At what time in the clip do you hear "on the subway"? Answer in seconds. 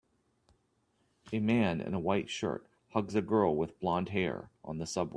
4.65-5.09